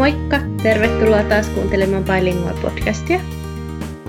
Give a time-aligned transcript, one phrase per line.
[0.00, 0.40] Moikka!
[0.62, 3.20] Tervetuloa taas kuuntelemaan Bilingual podcastia.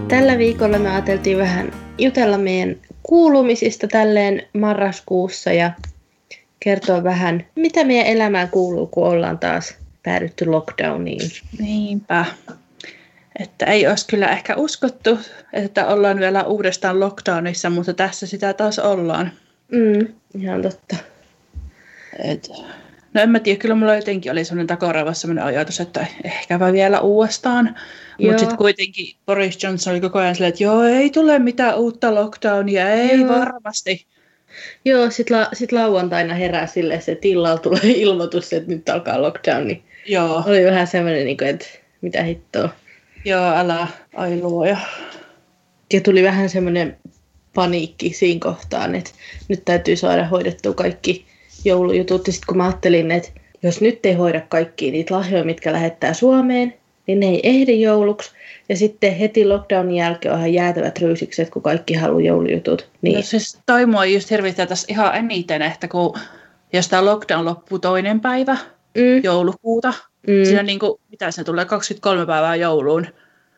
[0.08, 5.72] Tällä viikolla me ajateltiin vähän jutella meidän kuulumisista tälleen marraskuussa ja
[6.60, 11.32] kertoa vähän, mitä meidän elämään kuuluu, kun ollaan taas päädytty lockdowniin.
[11.60, 12.26] Niinpä.
[13.40, 15.20] Että ei olisi kyllä ehkä uskottu,
[15.54, 19.32] että ollaan vielä uudestaan lockdownissa, mutta tässä sitä taas ollaan.
[19.72, 20.08] Mm,
[20.42, 20.96] ihan totta.
[22.24, 22.50] Et,
[23.14, 27.00] no en mä tiedä, kyllä mulla jotenkin oli sellainen takaraivossa sellainen ajatus, että ehkä vielä
[27.00, 27.76] uudestaan.
[28.22, 32.16] Mutta sitten kuitenkin Boris Johnson oli koko ajan silleen, että joo, ei tule mitään uutta
[32.16, 33.30] lockdownia, ei joo.
[33.30, 34.06] varmasti.
[34.86, 39.68] Joo, sitten la- sit lauantaina herää silleen, että tilalla tulee ilmoitus, että nyt alkaa lockdown.
[39.68, 40.44] Niin joo.
[40.48, 41.66] Oli vähän semmoinen, niin että
[42.02, 42.70] mitä hittoa.
[43.26, 44.78] Joo, älä, ai luoja.
[45.94, 46.98] Ja tuli vähän semmoinen
[47.54, 49.12] paniikki siinä kohtaan, että
[49.48, 51.26] nyt täytyy saada hoidettua kaikki
[51.66, 52.28] joulujutut.
[52.28, 53.30] Ja sitten kun mä ajattelin, että
[53.64, 56.74] jos nyt ei hoida kaikki niitä lahjoja, mitkä lähettää Suomeen,
[57.08, 58.32] niin ne ei ehdi jouluksi.
[58.70, 62.90] Ja sitten heti lockdownin jälkeen onhan jäätävät ryysikset, kun kaikki haluaa joulujutut.
[63.02, 63.16] Niin.
[63.16, 66.14] No siis toi mua just hirvittää tässä ihan eniten, että kun
[66.74, 68.58] jos tämä lockdown loppuu toinen päivä
[68.96, 69.24] mm.
[69.24, 69.94] joulukuuta,
[70.28, 70.46] mm.
[70.46, 73.08] siinä niin kuin, mitä se tulee, 23 päivää jouluun,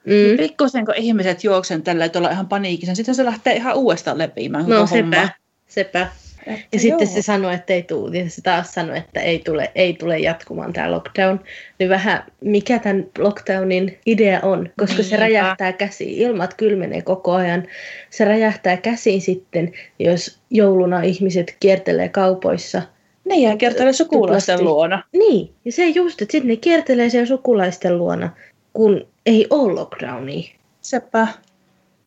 [0.06, 0.12] Mm.
[0.12, 4.18] Niin pikkusen kun ihmiset juoksen tällä, että ollaan ihan paniikissa, sitten se lähtee ihan uudestaan
[4.18, 4.66] lepiämään.
[4.68, 5.30] No sepä, homma.
[5.68, 6.08] sepä.
[6.48, 6.80] Että ja joo.
[6.80, 10.20] sitten se sanoi, että ei tule, niin se taas sanoi, että ei tule, ei tule
[10.20, 11.40] jatkumaan tämä lockdown.
[11.80, 15.10] Niin vähän, mikä tämän lockdownin idea on, koska Niinpä.
[15.10, 16.18] se räjähtää käsiin.
[16.18, 17.68] Ilmat kylmenee koko ajan.
[18.10, 22.82] Se räjähtää käsiin sitten, jos jouluna ihmiset kiertelee kaupoissa.
[23.26, 24.74] Ne jää kiertelee sukulaisten tuplasti.
[24.74, 25.04] luona.
[25.12, 28.30] Niin, ja se just, että sitten ne kiertelee siellä sukulaisten luona,
[28.74, 30.50] kun ei ole lockdownia.
[30.82, 31.28] Sepä.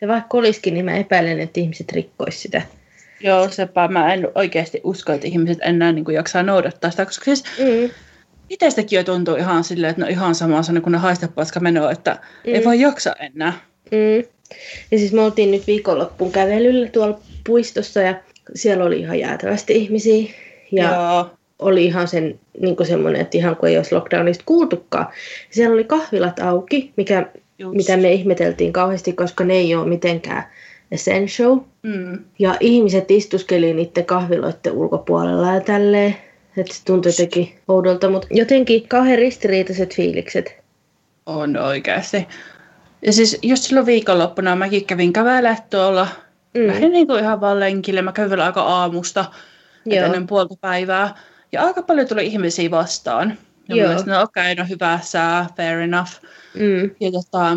[0.01, 2.63] Ja vaikka olisikin, niin mä epäilen, että ihmiset rikkoisivat sitä.
[3.21, 3.89] Joo, sepä.
[3.89, 7.91] Mä en oikeasti usko, että ihmiset enää niin kuin jaksaa noudattaa sitä, koska siis mm.
[8.51, 12.19] itsestäkin jo tuntuu ihan silleen, että no ihan sama sana kuin ne haistepaska menoa, että
[12.47, 12.55] mm.
[12.55, 13.53] ei vaan jaksa enää.
[13.91, 14.25] Mm.
[14.91, 18.15] Ja siis me oltiin nyt viikonloppuun kävelyllä tuolla puistossa ja
[18.55, 20.33] siellä oli ihan jäätävästi ihmisiä.
[20.73, 21.31] Ja Joo.
[21.59, 25.07] oli ihan sen, niin semmoinen, että ihan kuin ei olisi lockdownista kuultukaan.
[25.51, 27.27] Siellä oli kahvilat auki, mikä,
[27.73, 30.45] mitä me ihmeteltiin kauheasti, koska ne ei ole mitenkään
[30.91, 31.57] essential.
[31.83, 32.25] Mm.
[32.39, 36.17] Ja ihmiset istuskeli niiden kahviloiden ulkopuolella ja tälleen.
[36.57, 40.57] Että se tuntui jotenkin oudolta, mutta jotenkin kauhean ristiriitaiset fiilikset.
[41.27, 42.29] On oikeasti.
[43.03, 46.09] Ja siis just silloin viikonloppuna mäkin kävin kävellä tuolla.
[46.55, 46.67] Mm.
[46.67, 48.03] Lähdin niin kuin ihan vaan lenkille.
[48.03, 49.25] Mä kävin aika aamusta
[49.91, 51.15] ennen puolta päivää.
[51.53, 53.39] Ja aika paljon tuli ihmisiä vastaan.
[53.69, 53.89] Ja Joo.
[53.89, 56.11] Mielestä, no okei, okay, no hyvä sää, fair enough.
[56.55, 56.91] Mm.
[57.01, 57.57] Ja tota,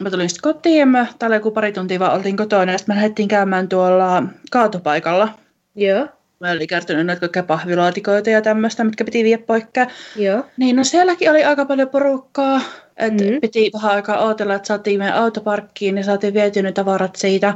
[0.00, 2.94] mä tulin sitten kotiin ja mä tällä joku pari tuntia vaan oltiin kotona ja sitten
[2.94, 5.28] me lähdettiin käymään tuolla kaatopaikalla.
[5.74, 6.08] Joo.
[6.40, 9.86] Mä olin kertonut noita kaikkia pahvilaatikoita ja tämmöistä, mitkä piti viedä poikkeaa.
[10.16, 10.44] Joo.
[10.56, 12.60] Niin no sielläkin oli aika paljon porukkaa.
[12.96, 13.40] Että mm.
[13.40, 17.54] piti vähän aikaa odotella, että saatiin meidän autoparkkiin ja saatiin vietyä ne tavarat siitä.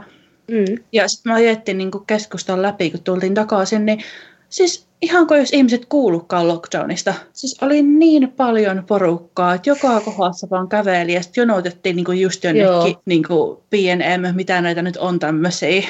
[0.50, 0.78] Mm.
[0.92, 4.02] Ja sitten mä ajettiin niin keskustan läpi, kun tultiin takaisin, niin
[4.48, 7.14] siis ihan kuin jos ihmiset kuulukaan lockdownista.
[7.32, 12.44] Siis oli niin paljon porukkaa, että joka kohdassa vaan käveli ja sitten jonotettiin niin just
[12.44, 13.22] jonnekin niin
[13.70, 15.82] P&M, mitä näitä nyt on tämmöisiä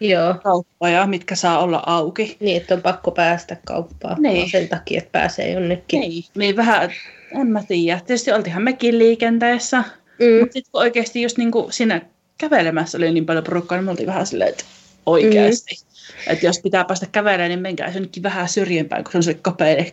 [0.00, 0.34] Joo.
[0.42, 2.36] kauppoja, mitkä saa olla auki.
[2.40, 4.50] Niin, että on pakko päästä kauppaan niin.
[4.50, 6.00] sen takia, että pääsee jonnekin.
[6.00, 6.90] Niin, niin vähän,
[7.40, 8.00] en mä tiedä.
[8.06, 9.76] Tietysti oltiinhan mekin liikenteessä,
[10.18, 10.40] mm.
[10.40, 12.00] mutta sitten oikeasti just niin kuin siinä
[12.38, 14.64] kävelemässä oli niin paljon porukkaa, niin me oltiin vähän silleen, että
[15.08, 15.74] oikeasti.
[15.74, 16.32] Mm.
[16.32, 19.84] Että jos pitää päästä kävelemään, niin menkää jonnekin vähän syrjempään, kun se on se kapea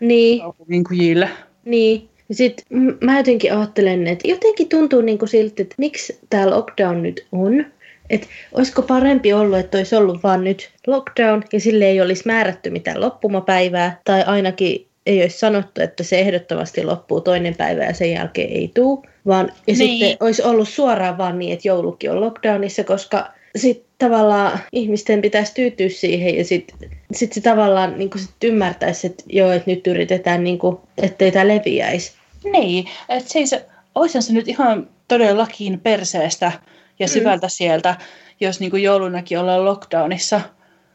[0.00, 0.40] niin.
[0.40, 1.28] kaupungin kujille.
[1.64, 2.08] Niin.
[2.28, 2.64] Ja sit
[3.00, 7.66] mä jotenkin ajattelen, että jotenkin tuntuu niin kuin siltä, että miksi tämä lockdown nyt on.
[8.10, 12.70] Että olisiko parempi ollut, että olisi ollut vaan nyt lockdown ja sille ei olisi määrätty
[12.70, 14.00] mitään loppumapäivää.
[14.04, 18.70] Tai ainakin ei olisi sanottu, että se ehdottomasti loppuu toinen päivä ja sen jälkeen ei
[18.74, 19.08] tule.
[19.26, 19.76] Vaan, ja niin.
[19.76, 25.54] sitten olisi ollut suoraan vaan niin, että joulukin on lockdownissa, koska sitten tavallaan ihmisten pitäisi
[25.54, 30.44] tyytyä siihen ja sitten sit se tavallaan niin sit ymmärtäisi, että joo, että nyt yritetään,
[30.44, 32.12] niin kuin, ettei tämä leviäisi.
[32.52, 33.54] Niin, että siis
[33.94, 36.52] olisihan se nyt ihan todellakin perseestä
[36.98, 37.10] ja mm.
[37.10, 37.50] syvältä mm.
[37.50, 37.96] sieltä,
[38.40, 40.40] jos niin kuin joulunakin ollaan lockdownissa.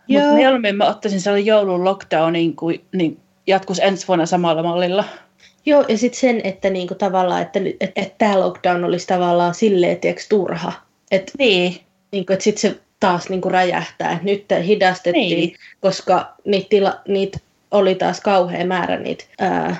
[0.08, 5.04] Mutta mieluummin mä ottaisin sellainen joulun lockdownin kuin niin jatkuisi ensi vuonna samalla mallilla.
[5.66, 10.00] Joo, ja sitten sen, että niinku tavallaan, että, että, että tämä lockdown olisi tavallaan silleen,
[10.00, 10.74] tiedätkö, turha.
[11.12, 11.89] Et, niin.
[12.12, 14.20] Niinku, että sitten se taas niinku räjähtää.
[14.24, 15.56] Nyt hidastettiin, niin.
[15.80, 17.40] koska niitä, tila, niitä
[17.72, 19.76] oli taas kauhea määrä niitä, ää,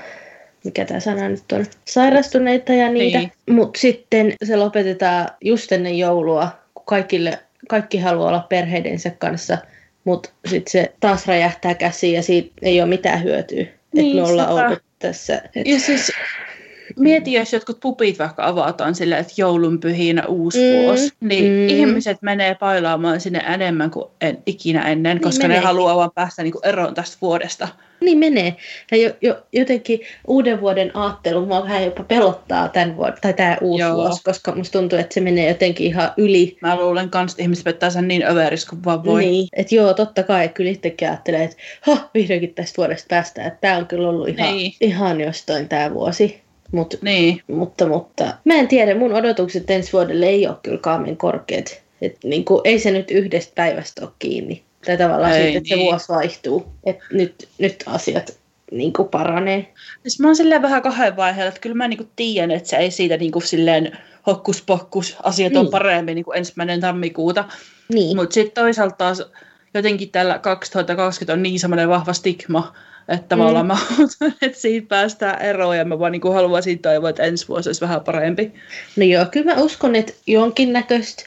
[0.64, 3.20] mikä tämä sana nyt on, sairastuneita ja niitä.
[3.20, 3.32] Niin.
[3.50, 7.40] Mutta sitten se lopetetaan just ennen joulua, kun kaikille,
[7.70, 9.58] kaikki haluaa olla perheidensä kanssa,
[10.04, 13.66] mutta sitten se taas räjähtää käsiin ja siitä ei ole mitään hyötyä.
[13.94, 15.42] Niin, että me ollaan ollut tässä.
[15.56, 15.68] Et...
[15.68, 16.12] Ja siis
[17.00, 21.70] mieti, jos jotkut pupit vaikka avataan silleen, että joulun pyhinä uusi mm, vuosi, niin mm.
[21.70, 25.58] ihmiset menee pailaamaan sinne enemmän kuin en, ikinä ennen, niin koska menee.
[25.60, 27.68] ne haluaa vaan päästä niin kuin eroon tästä vuodesta.
[28.02, 28.56] Niin menee.
[28.92, 33.58] Ja jo, jo, jotenkin uuden vuoden aattelu mua vähän jopa pelottaa tämän vuoden, tai tämä
[33.62, 33.96] uusi Joo.
[33.96, 36.58] vuosi, koska musta tuntuu, että se menee jotenkin ihan yli.
[36.62, 39.22] Mä luulen kans, että ihmiset vettää sen niin överis kuin vaan voi.
[39.22, 43.62] Niin, että joo, totta kai, kyllä itsekin ajattelee, että ha, vihdoinkin tästä vuodesta päästään, että
[43.62, 44.74] tämä on kyllä ollut ihan, niin.
[44.82, 46.49] ihan jostain tämä vuosi.
[46.72, 47.42] Mut, niin.
[47.48, 51.82] Mutta, mutta mä en tiedä, mun odotukset ensi vuodelle ei ole kyllä kaamin korkeat.
[52.02, 54.64] Et niin kuin, ei se nyt yhdestä päivästä ole kiinni.
[54.86, 55.86] Tai tavallaan ei, siitä, että niin.
[55.86, 56.66] se vuosi vaihtuu.
[56.86, 58.38] Että nyt, nyt asiat
[58.72, 59.74] niin kuin paranee.
[60.02, 62.78] Siis mä oon silleen vähän kahden vaiheella, että kyllä mä niin kuin tiedän, että se
[62.78, 65.60] ei siitä niin kuin silleen hokkuspokkus, asiat niin.
[65.60, 67.46] on paremmin niin kuin ensimmäinen tammikuuta.
[67.94, 68.18] Niin.
[68.18, 69.24] Mutta sitten toisaalta taas
[69.74, 72.74] jotenkin tällä 2020 on niin semmoinen vahva stigma,
[73.10, 73.68] että tavallaan mm.
[73.68, 73.78] mä
[74.42, 78.02] että siitä päästään eroon ja mä vaan niin haluaisin toivoa, että ensi vuosi olisi vähän
[78.02, 78.54] parempi.
[78.96, 81.24] No joo, kyllä mä uskon, että jonkinnäköistä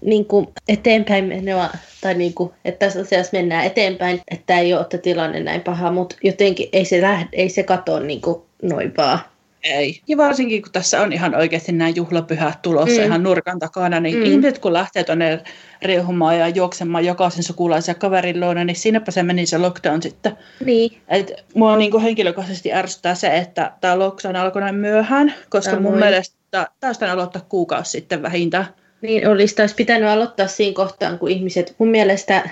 [0.00, 1.70] niin kuin eteenpäin menoa,
[2.00, 5.90] tai niin kuin, että tässä asiassa mennään eteenpäin, että ei ole että tilanne näin paha,
[5.90, 9.18] mutta jotenkin ei se, lähde, ei se katoa niin kuin noin vaan.
[9.68, 10.00] Ei.
[10.08, 13.06] Ja varsinkin kun tässä on ihan oikeasti nämä juhlapyhät tulossa mm.
[13.06, 14.24] ihan nurkan takana, niin mm.
[14.24, 15.42] ihmiset kun lähtee tuonne
[15.82, 20.32] riehumaan ja juoksemaan jokaisen sukulaisen ja kaverin luona, niin siinäpä se meni se lockdown sitten.
[20.64, 20.98] Niin.
[21.08, 25.82] Et mua niin kuin henkilökohtaisesti ärsyttää se, että tämä lockdown alkoi näin myöhään, koska tämä
[25.82, 26.00] mun moi.
[26.00, 28.66] mielestä olisi aloittaa kuukausi sitten vähintään.
[29.02, 32.50] Niin, olisi taas pitänyt aloittaa siinä kohtaan, kun ihmiset, mun mielestä,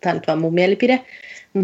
[0.00, 1.00] tämä nyt vaan mun mielipide,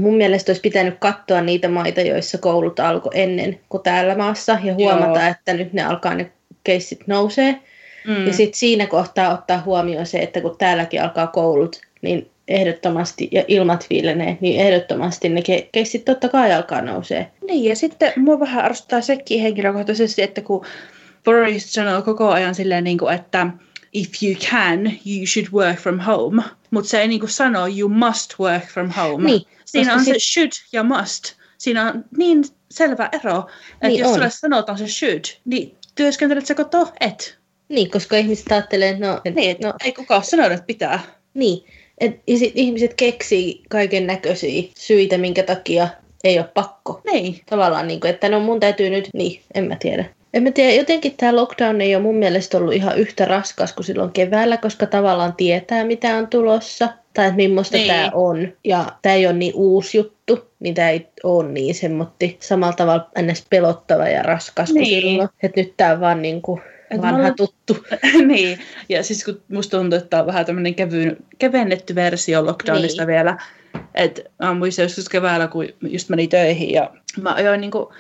[0.01, 4.75] mun mielestä olisi pitänyt katsoa niitä maita, joissa koulut alkoi ennen kuin täällä maassa ja
[4.75, 5.31] huomata, Joo.
[5.31, 6.33] että nyt ne alkaa ne
[6.65, 7.59] keissit nousee.
[8.07, 8.27] Mm.
[8.27, 13.45] Ja sitten siinä kohtaa ottaa huomioon se, että kun täälläkin alkaa koulut, niin ehdottomasti, ja
[13.49, 17.31] ilmat viilenee, niin ehdottomasti ne ke- keissit totta kai alkaa nousee.
[17.47, 20.65] Niin, ja sitten mua vähän arvostaa sekin henkilökohtaisesti, että kun
[21.25, 23.47] Boris sanoo koko ajan silleen, niin kuin, että
[23.93, 26.43] if you can, you should work from home.
[26.71, 29.25] Mutta se ei niinku sano you must work from home.
[29.25, 30.15] Niin, Siinä on sit...
[30.15, 31.25] se should ja must.
[31.59, 34.15] Siinä on niin selvä ero, että niin jos on.
[34.15, 37.39] sulle sanotaan se should, niin työskentelet sä koto et.
[37.69, 39.21] Niin, koska ihmiset ajattelee, no...
[39.25, 41.01] Et, niin, no ei kukaan sano, että pitää.
[41.35, 41.65] Niin,
[41.99, 45.89] et, ja sit ihmiset keksii kaiken näköisiä syitä, minkä takia
[46.25, 47.01] ei ole pakko.
[47.13, 47.41] Niin.
[47.47, 50.05] Tavallaan, niin kuin, että no mun täytyy nyt, niin, en mä tiedä.
[50.35, 53.85] En mä tiedä, jotenkin tämä lockdown ei ole mun mielestä ollut ihan yhtä raskas kuin
[53.85, 57.89] silloin keväällä, koska tavallaan tietää, mitä on tulossa tai että millaista niin.
[57.89, 58.49] tämä on.
[58.65, 63.09] Ja tämä ei ole niin uusi juttu, niin tämä ei ole niin semmoitti samalla tavalla
[63.23, 63.47] ns.
[63.51, 64.89] pelottava ja raskas niin.
[64.89, 65.29] kuin silloin.
[65.43, 66.61] Että nyt tämä on vaan niin kuin
[67.03, 67.35] vanha olen...
[67.37, 67.77] tuttu.
[68.27, 68.59] niin,
[68.89, 71.17] ja siis kun musta tuntuu, että tämä on vähän tämmöinen kevy...
[71.39, 73.15] kevennetty versio lockdownista niin.
[73.15, 73.39] vielä.
[73.95, 76.91] Että mä muistan joskus keväällä, kun just meni töihin ja
[77.21, 77.93] mä ajoin niinku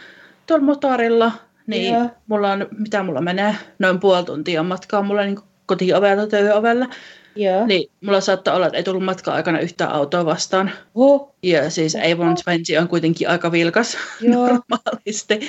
[0.47, 1.33] tuolla motorilla
[1.67, 2.11] niin Joo.
[2.27, 6.87] mulla on, mitä mulla menee, noin puoli tuntia matkaa mulla niin kotiovelta työovelle.
[7.37, 7.67] Joo.
[7.67, 10.71] Niin mulla saattaa olla, että ei tullut matkaa aikana yhtään autoa vastaan.
[10.95, 11.35] Oh.
[11.43, 14.33] Ja siis Avon Spencer on kuitenkin aika vilkas Joo.
[14.47, 15.41] normaalisti.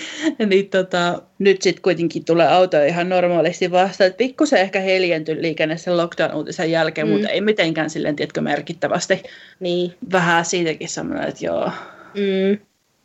[0.46, 4.08] niin tota, nyt sitten kuitenkin tulee autoja ihan normaalisti vastaan.
[4.08, 7.14] Et pikkusen ehkä heljentyi liikenne sen lockdown-uutisen jälkeen, mm.
[7.14, 9.24] mutta ei mitenkään silleen, tiedätkö, merkittävästi.
[9.60, 9.94] Niin.
[10.12, 11.72] Vähän siitäkin semmoinen, että joo,
[12.16, 12.58] mm.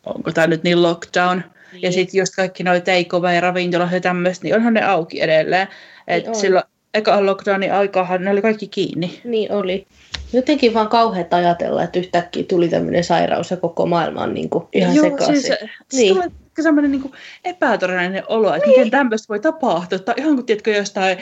[0.05, 1.41] onko tämä nyt niin lockdown.
[1.71, 1.81] Niin.
[1.83, 5.67] Ja sitten just kaikki noita teikova ja ravintolat ja tämmöistä, niin onhan ne auki edelleen.
[6.07, 9.21] Et niin silloin eka lockdownin aikahan ne oli kaikki kiinni.
[9.23, 9.87] Niin oli.
[10.33, 14.67] Jotenkin vaan kauheat ajatella, että yhtäkkiä tuli tämmöinen sairaus ja koko maailma on niin kuin
[14.73, 15.41] ihan Joo, sekaisin.
[15.41, 15.59] Siis,
[15.93, 16.13] niin.
[16.13, 17.11] tulee semmoinen niin
[17.45, 18.79] epätodellinen olo, että niin.
[18.79, 19.99] miten tämmöistä voi tapahtua.
[19.99, 21.17] Tai ihan kuin tiedätkö jostain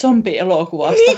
[0.00, 1.12] zombielokuvasta.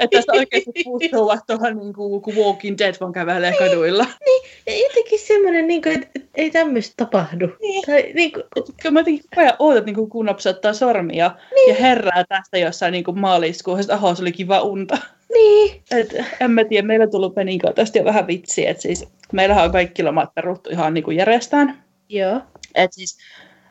[0.00, 4.06] että tästä oikeasti puuttuu tuohon niin kuin, kun Walking Dead vaan kävelee niin, kaduilla.
[4.24, 7.48] Niin, ja jotenkin semmoinen, niin kuin, että ei tämmöistä tapahdu.
[7.60, 7.84] Niin.
[7.86, 8.44] Tai, niin kuin...
[8.82, 11.68] Kun mä jotenkin koko ajan ootat, niin kun napsauttaa sormia niin.
[11.68, 14.98] ja herää tästä jossain niin kuin maaliskuun, että aho, se oli kiva unta.
[15.32, 15.82] Niin.
[15.90, 19.64] Et, en mä tiedä, meillä on tullut Penin tästä jo vähän vitsiä, että siis meillähän
[19.64, 21.84] on kaikki lomat peruttu ihan niin kuin järjestään.
[22.08, 22.40] Joo.
[22.74, 23.18] Et siis,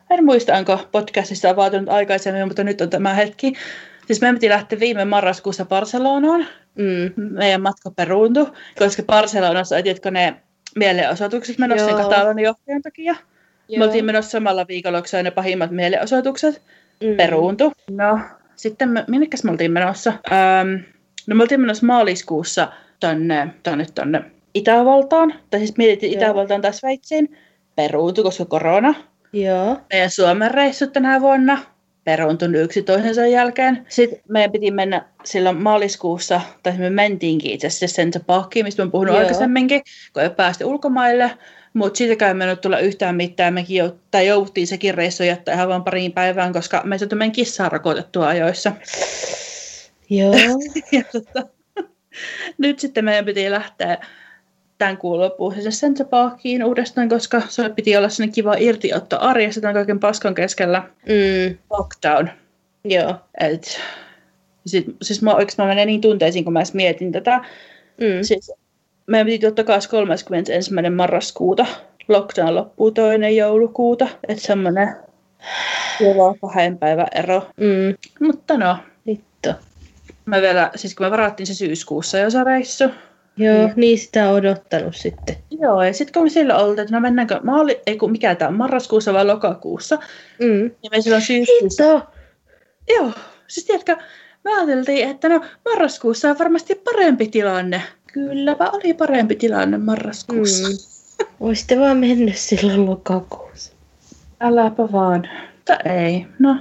[0.10, 3.54] en muista, onko podcastissa on vaatinut aikaisemmin, mutta nyt on tämä hetki.
[4.08, 6.48] Siis me piti lähteä viime marraskuussa Barcelonaan.
[6.76, 7.24] Mm.
[7.32, 10.36] Meidän matka peruuntui, koska Barcelonassa tiedätkö ne
[10.76, 13.16] mielenosoitukset menossa sen Katalonin johtajan takia.
[13.68, 13.80] Joo.
[13.80, 16.62] Me oltiin menossa samalla viikolla, kun ne pahimmat mielenosoitukset
[17.04, 17.18] mm.
[17.18, 17.74] peruuntu.
[17.92, 18.20] No,
[18.56, 20.14] sitten me, minnekäs me oltiin menossa?
[20.32, 20.84] Ähm,
[21.28, 25.34] no me oltiin menossa maaliskuussa tonne, tonne, tonne Itävaltaan.
[25.50, 26.22] Tai siis mietittiin Joo.
[26.22, 27.38] Itävaltaan tai Sveitsiin.
[27.76, 28.94] Peruuntu, koska korona.
[29.34, 29.78] Joo.
[29.94, 31.58] Meidän Suomen reissut tänä vuonna
[32.04, 33.86] peruuntunut yksi toisensa jälkeen.
[33.90, 38.92] Sitten meidän piti mennä silloin maaliskuussa, tai me mentiinkin itse asiassa Center Parkiin, mistä mä
[38.92, 39.20] puhunut Joo.
[39.20, 39.82] aikaisemminkin,
[40.14, 41.32] kun ei päästy ulkomaille.
[41.74, 43.54] Mutta siitäkään ei tulla yhtään mitään.
[43.54, 47.16] Mekin jout- tai jouttiin sekin reissu jättää ihan vain pariin päivään, koska me ei saatu
[47.16, 48.72] meidän kissaa rokotettua ajoissa.
[50.10, 50.34] Joo.
[50.92, 51.48] ja tota,
[52.58, 53.98] nyt sitten meidän piti lähteä
[54.78, 59.74] tämän kuun sinne Central Parkiin uudestaan, koska se piti olla sellainen kiva irtiotto arjessa tämän
[59.74, 60.84] kaiken paskan keskellä.
[61.06, 62.30] Mm, Lockdown.
[62.86, 63.16] joo.
[63.40, 63.82] Et,
[64.66, 67.38] sit, siis mä, oikeasti mä menen niin tunteisiin, kun mä edes mietin tätä.
[67.98, 68.22] Mm.
[68.22, 68.52] Siis,
[69.08, 70.72] meidän piti ottaa 31.
[70.96, 71.66] marraskuuta.
[72.08, 74.08] Lockdown loppuu toinen joulukuuta.
[74.28, 74.96] Että semmoinen
[75.98, 77.48] kiva kahden päivän ero.
[77.58, 78.26] Mm.
[78.28, 78.78] Mutta no,
[79.08, 79.50] Vittu.
[80.26, 82.84] me vielä, siis kun me varattiin se syyskuussa jo se reissu.
[83.38, 85.36] Joo, niin sitä on odottanut sitten.
[85.52, 88.36] Joo, ja sitten kun me sillä oltiin, että no mennäänkö, mä olin, ei kun mikä
[88.36, 90.00] tämä marraskuussa vai lokakuussa.
[90.40, 90.64] Mm.
[90.64, 91.84] Ja me silloin syyskuussa.
[91.84, 92.08] Hitto!
[92.90, 93.12] Joo,
[93.48, 93.98] siis tiedätkö,
[94.44, 97.82] me ajateltiin, että no marraskuussa on varmasti parempi tilanne.
[98.14, 100.68] Kylläpä oli parempi tilanne marraskuussa.
[100.70, 100.76] Mm.
[101.40, 103.74] Oisitte vaan mennyt silloin lokakuussa.
[104.40, 105.30] Äläpä vaan.
[105.56, 106.56] Mutta ei, no,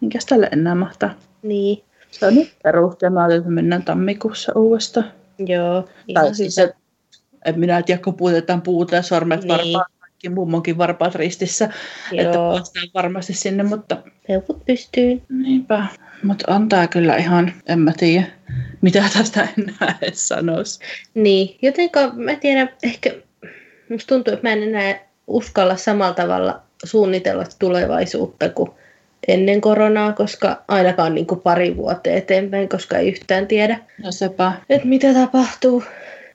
[0.00, 1.14] minkäs tälle enää mahtaa.
[1.42, 5.12] Niin, Se on nyt perusta ja mä ajattelin, että me mennään tammikuussa uudestaan.
[5.46, 5.88] Joo.
[6.08, 6.70] Ihan Tai siis hyvä.
[7.44, 9.48] en minä tiedä, kun puutetaan puuta ja sormet Niin.
[9.48, 11.64] varpaat, kaikki mummonkin varpaat ristissä,
[12.12, 13.96] että Joo, päästään varmasti sinne, mutta
[14.28, 15.22] peukut pystyyn.
[15.28, 15.86] niinpä.
[16.22, 18.26] Mutta on tää kyllä ihan, en mä tiedä,
[18.80, 20.80] mitä tästä enää edes sanoisi.
[21.14, 23.14] Niin, jotenka mä tiedän, ehkä
[23.90, 28.70] musta tuntuu, että mä en enää uskalla samalla tavalla suunnitella tulevaisuutta kuin
[29.28, 34.52] ennen koronaa, koska ainakaan niin kuin pari vuotta eteenpäin, koska ei yhtään tiedä, No sepä.
[34.70, 35.84] että mitä tapahtuu.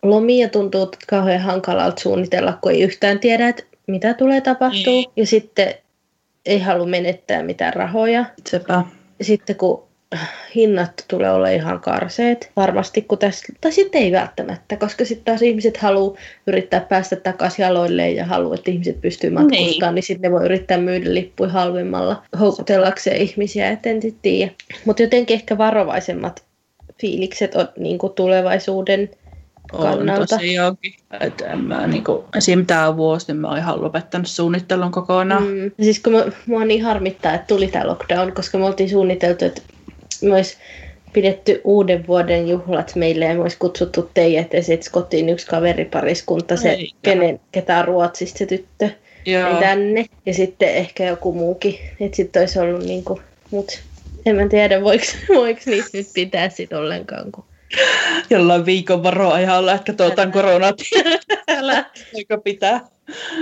[0.03, 4.93] Lomia tuntuu kauhean hankalalta suunnitella, kun ei yhtään tiedä, että mitä tulee tapahtuu.
[4.93, 5.11] Niin.
[5.15, 5.73] Ja sitten
[6.45, 8.25] ei halua menettää mitään rahoja.
[8.49, 8.83] Sepä.
[9.21, 9.84] Sitten kun
[10.55, 15.41] hinnat tulee olla ihan karseet, varmasti kun tässä, tai sitten ei välttämättä, koska sitten taas
[15.41, 16.17] ihmiset haluaa
[16.47, 20.45] yrittää päästä takaisin jaloilleen ja haluaa, että ihmiset pystyy matkustamaan, niin, niin sitten ne voi
[20.45, 24.51] yrittää myydä lippuja halvemmalla houkutellakseen ihmisiä, et en sit tiedä.
[24.85, 26.43] Mutta jotenkin ehkä varovaisemmat
[27.01, 29.09] fiilikset on niin kuin tulevaisuuden
[29.73, 30.37] On kannalta.
[30.37, 30.93] tosiaankin.
[31.19, 32.65] Että en mä niinku, esim.
[32.65, 35.43] tää vuosi, niin mä oon ihan lopettanut suunnittelun kokonaan.
[35.43, 35.71] Mm.
[35.81, 39.61] Siis kun mä, mua niin harmittaa, että tuli tämä lockdown, koska me oltiin suunniteltu, että
[40.23, 40.57] me olisi
[41.13, 46.57] pidetty uuden vuoden juhlat meille ja me olisi kutsuttu teidät ja sitten kotiin yksi kaveripariskunta,
[46.57, 46.93] se, Eikä.
[47.01, 48.89] kenen, ketä on Ruotsista se tyttö,
[49.25, 49.49] Joo.
[49.49, 50.05] niin tänne.
[50.25, 53.81] Ja sitten ehkä joku muukin, että sitten olisi ollut niinku, mut
[54.25, 55.05] en mä tiedä, voiko,
[55.35, 57.43] voiko niitä nyt pitää sit ollenkaan, kun
[58.29, 60.77] Jollain viikon varoajalla, että katsotaan koronat.
[61.47, 61.85] älä.
[62.15, 62.81] Aika pitää.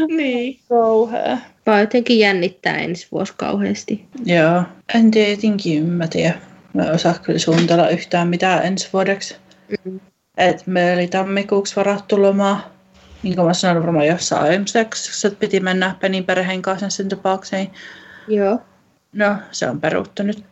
[0.08, 0.60] Niin.
[0.70, 1.38] Kauhea.
[1.66, 4.06] Vaan jotenkin jännittää ensi vuosi kauheasti.
[4.26, 4.64] Joo.
[4.96, 6.34] En tietenkin, mä tiedä.
[6.74, 9.36] Mä en osaa kyllä suunnitella yhtään mitään ensi vuodeksi.
[9.86, 10.00] Mm.
[10.38, 12.70] Et me oli tammikuuksi varattu lomaa.
[13.24, 17.10] Niin kuin mä sanoin varmaan jossain aiemmassa jaksossa, että piti mennä Penin perheen kanssa sen
[17.10, 17.72] tapaukseen.
[18.28, 18.60] Joo.
[19.14, 20.44] No, se on peruttu nyt.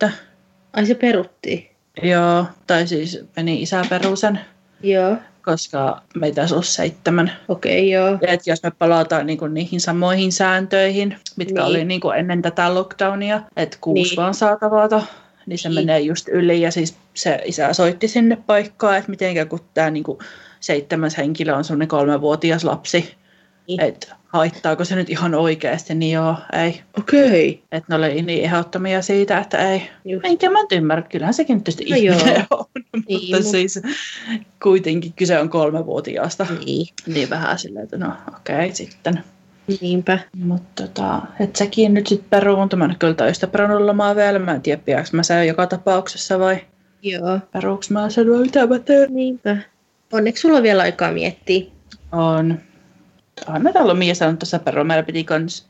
[0.74, 1.70] Ai se peruttiin.
[2.04, 4.40] Joo, tai siis Penin isä peru sen,
[4.84, 5.18] Joo.
[5.42, 7.32] koska meitä ollut seitsemän.
[7.48, 8.20] Okei, okay, joo.
[8.28, 11.66] Et jos me palataan niinku niihin samoihin sääntöihin, mitkä Niin.
[11.70, 14.18] oli niinku ennen tätä lockdownia, että kuusi Niin.
[14.18, 15.02] vaan saa tavata,
[15.46, 15.76] niin se Niin.
[15.76, 16.62] menee just yli.
[16.62, 20.20] Ja siis se isä soitti sinne paikkaan, että miten kun tämä niinku
[20.60, 23.14] seitsemäs henkilö on semmoinen kolmevuotias lapsi,
[23.68, 23.82] Niin.
[23.82, 26.82] että haittaako se nyt ihan oikeasti, niin joo, ei.
[27.00, 27.50] Okei.
[27.50, 27.64] Okay.
[27.72, 29.90] Että ne oli niin ehdottomia siitä, että ei.
[30.06, 30.26] Just.
[30.26, 32.46] Enkä mä nyt ymmärrä, kyllähän sekin nyt tietysti No ihminen joo.
[32.60, 32.66] on,
[33.08, 33.82] Niin, mutta mut- siis
[34.64, 36.48] kuitenkin kyse on kolmevuotiaasta.
[36.66, 36.88] Niin.
[37.08, 39.24] Niin vähän silleen, että no okei okay, sitten.
[39.82, 40.20] Niinpä.
[40.44, 42.80] Mutta tota, et sekin nyt sitten peruuntui.
[42.80, 44.40] Mä en kyllä täystä perunut lomaa vielä.
[44.40, 46.58] Mä en tiedä, pidäks mä sen joka tapauksessa vai
[47.02, 47.40] Joo.
[47.54, 49.14] peruuks mä sen vai mitä mä teen.
[49.14, 49.58] Niinpä.
[50.12, 51.66] Onneksi sulla on vielä aikaa miettiä.
[52.12, 52.60] On.
[53.60, 54.88] Mä täällä Mia sanonut tuossa peruun.
[54.88, 55.68] Meillä piti kans,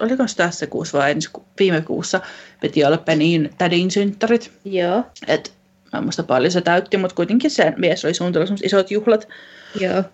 [0.00, 2.20] oliko se tässä kuussa vai ensi, viime kuussa,
[2.60, 4.52] piti olla Penin tädin synttärit.
[4.64, 5.04] Joo.
[5.26, 5.52] Et
[5.92, 9.28] mä en muista paljon se täytti, mutta kuitenkin se mies oli suunnitellut isot juhlat.
[9.80, 10.04] Joo.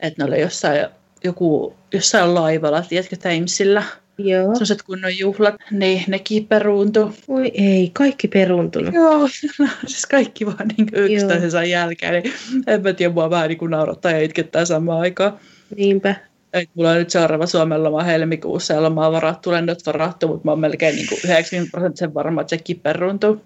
[0.00, 0.86] Että ne oli jossain,
[1.24, 3.82] joku, jossain laivalla, tiedätkö, Thamesillä.
[4.18, 4.54] Joo.
[4.54, 7.10] Sellaiset kunnon juhlat, niin nekin peruuntui.
[7.28, 8.94] Oi ei, kaikki peruuntunut.
[8.94, 9.28] Joo,
[9.86, 12.22] siis kaikki vaan niin yksittäisensä jälkeen.
[12.22, 12.34] Niin
[12.66, 15.38] en mä tiedä, mua vähän niin kuin naurattaa ja itkettää samaan aikaan.
[15.76, 16.14] Niinpä.
[16.52, 20.44] Et mulla on nyt seuraava Suomen loma helmikuussa ja loma on varattu, lennot varattu, mutta
[20.44, 23.40] mä oon melkein niin kuin 90 prosenttisen varma, että sekin peruuntuu.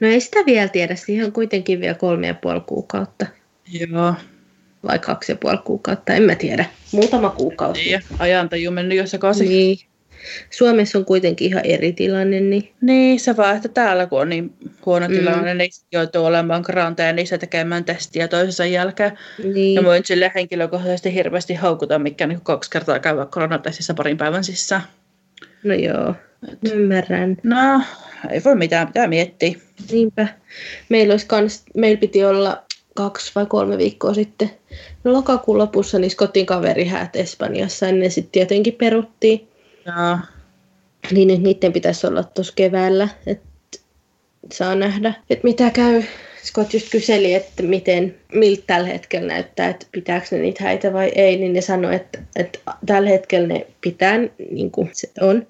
[0.00, 3.26] No ei sitä vielä tiedä, siihen on kuitenkin vielä kolme ja puoli kuukautta.
[3.72, 4.14] Joo,
[4.88, 6.64] Vai kaksi ja puoli kuukautta, en mä tiedä.
[6.92, 7.90] Muutama kuukausi.
[7.90, 9.48] ja ajantaju mennyt jo sekaisin.
[9.48, 9.78] Niin.
[10.50, 12.40] Suomessa on kuitenkin ihan eri tilanne.
[12.40, 14.54] Niin, niin se vaan, että täällä kun on niin
[14.86, 15.14] huono mm.
[15.14, 19.18] tilanne, niin joutuu olemaan karanteenissa tekemään testiä toisensa jälkeen.
[19.54, 19.74] Niin.
[19.74, 24.82] Ja voin sille henkilökohtaisesti hirveästi haukuta, mikä niin kaksi kertaa käydä koronatestissä parin päivän sisään.
[25.64, 26.14] No joo,
[26.52, 26.72] Et...
[26.72, 27.36] ymmärrän.
[27.42, 27.82] No,
[28.30, 29.54] ei voi mitään, pitää miettiä.
[29.92, 30.28] Niinpä.
[30.88, 34.50] Meillä, olisi kans, meillä piti olla kaksi vai kolme viikkoa sitten
[35.04, 39.48] no, lokakuun lopussa niin kotiin kaverihäät Espanjassa, ennen sitten tietenkin peruttiin.
[39.86, 40.18] Joo.
[41.10, 43.78] Niin nyt niiden pitäisi olla tuossa keväällä, että
[44.52, 46.02] saa nähdä, että mitä käy.
[46.44, 51.12] Scott just kyseli, että miten, miltä tällä hetkellä näyttää, että pitääkö ne niitä häitä vai
[51.14, 54.18] ei, niin ne sanoi, että, että tällä hetkellä ne pitää,
[54.50, 55.46] niin kuin se on.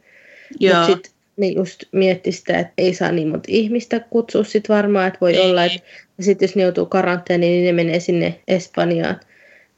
[0.61, 5.07] Mutta sitten ne just mietti sitä, että ei saa niin monta ihmistä kutsua sit varmaan,
[5.09, 5.51] että voi ei.
[5.51, 5.81] olla, että
[6.21, 9.21] sitten jos ne joutuu karanteeniin, niin ne menee sinne Espanjaan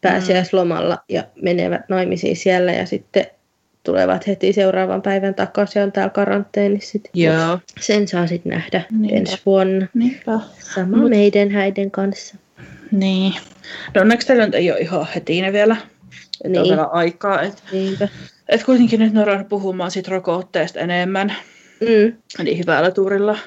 [0.01, 3.27] pääsiäislomalla ja menevät naimisiin siellä ja sitten
[3.85, 6.99] tulevat heti seuraavan päivän takaisin ja on täällä karanteenissa.
[7.15, 7.59] Joo.
[7.81, 9.17] Sen saa sitten nähdä Niinpä.
[9.17, 9.87] ensi vuonna.
[9.95, 10.41] Niinpä.
[10.75, 11.11] Sama Mut...
[11.11, 12.37] meidän häiden kanssa.
[12.91, 13.35] Niin.
[13.95, 15.77] No onneksi teillä ei ole ihan heti ne vielä.
[16.45, 16.59] Niin.
[16.59, 17.43] On vielä aikaa.
[17.43, 18.09] Et, Niinpä.
[18.49, 21.35] et kuitenkin nyt on puhumaan siitä rokotteesta enemmän.
[21.81, 22.45] Mm.
[22.45, 23.39] Niin hyvällä tuurilla.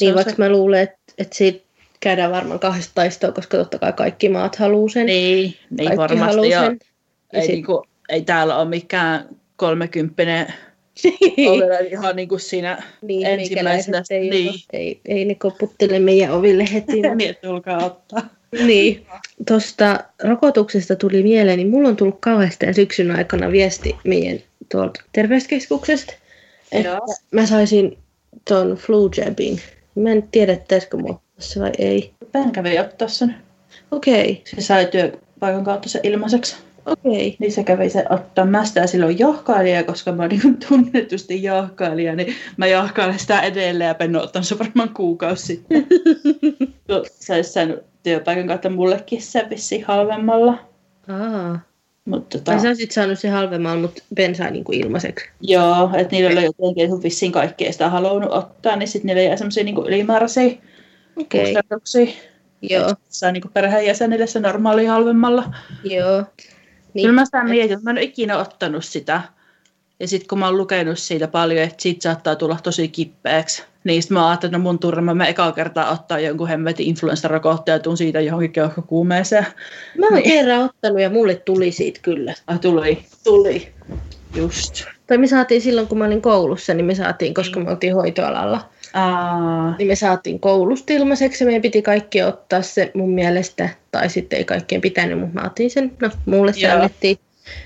[0.00, 0.38] Niin, vaikka se...
[0.38, 1.65] mä luulen, että, että siitä
[2.00, 5.06] käydään varmaan kahdesta taistoa, koska totta kai kaikki maat haluaa sen.
[5.06, 6.48] Niin, niin varmasti.
[6.48, 6.74] Ja
[7.32, 7.50] ei, sit...
[7.50, 10.46] niinku, ei täällä ole mikään kolmekymppinen
[11.04, 11.62] niin.
[11.90, 14.02] ihan niin kuin siinä niin, ensimmäisenä.
[14.10, 14.54] Ei, niin.
[14.72, 17.02] ei, ei ne koputtele meidän oville heti.
[17.16, 18.22] niin, että tulkaa ottaa.
[18.66, 19.06] niin.
[19.48, 24.38] Tuosta rokotuksesta tuli mieleen, niin mulla on tullut kauheasti syksyn aikana viesti meidän
[24.72, 26.12] tuolta terveyskeskuksesta,
[26.72, 27.16] että Joo.
[27.30, 27.98] mä saisin
[28.48, 29.60] ton flu jabin.
[29.94, 32.14] Mä en tiedä, pitäisikö mua se vai ei.
[32.32, 33.34] Pään kävi ottaa sen.
[33.90, 34.30] Okei.
[34.30, 34.42] Okay.
[34.44, 36.56] Se sai työpaikan kautta se ilmaiseksi.
[36.86, 37.26] Okei.
[37.26, 37.36] Okay.
[37.38, 38.44] Niin se kävi se ottaa.
[38.44, 43.88] Mä sitä silloin jahkailija, koska mä oon niin tunnetusti jahkailija, niin mä jahkailen sitä edelleen
[43.88, 45.86] ja Ben on ottanut se varmaan kuukausi sitten.
[46.88, 47.02] no,
[48.02, 50.58] työpaikan kautta mullekin se vissiin halvemmalla.
[51.08, 51.60] Aa.
[52.04, 52.58] Mutta tota...
[52.58, 55.26] Sä olisit saanut se halvemmalla, mutta Ben sai niinku ilmaiseksi.
[55.40, 59.64] Joo, että niillä oli jotenkin vissiin kaikkea sitä halunnut ottaa, niin sitten niillä jäi semmoisia
[59.64, 60.50] niinku ylimääräisiä
[61.16, 61.40] okay.
[61.40, 62.06] kustannuksia.
[62.62, 62.94] Joo.
[63.08, 65.54] Saa niinku perheenjäsenille se normaali halvemmalla.
[65.84, 66.24] Joo.
[66.94, 67.02] Niin.
[67.02, 69.20] Kyllä mä sitä mietin, että mä en ole ikinä ottanut sitä.
[70.00, 74.02] Ja sitten kun mä oon lukenut siitä paljon, että siitä saattaa tulla tosi kippeäksi, niin
[74.02, 77.78] sitten mä ajattelin, että no mun turma mä ekaa kertaa ottaa jonkun hemmetin influenssarokotteen ja
[77.78, 79.46] tuun siitä johonkin keuhkokuumeeseen.
[79.98, 80.24] Mä oon niin.
[80.24, 82.34] kerran ottanut ja mulle tuli siitä kyllä.
[82.46, 83.04] Ah, tuli?
[83.24, 83.68] Tuli.
[84.34, 84.84] Just.
[85.06, 88.68] Tai me saatiin silloin, kun mä olin koulussa, niin me saatiin, koska me oltiin hoitoalalla.
[88.94, 89.76] Aa.
[89.78, 94.36] Niin me saatiin koulusta ilmaiseksi ja meidän piti kaikki ottaa se mun mielestä, tai sitten
[94.36, 97.18] ei kaikkien pitänyt, mutta mä otin sen, no mulle se annettiin,